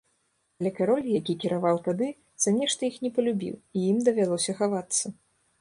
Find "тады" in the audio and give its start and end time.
1.89-2.09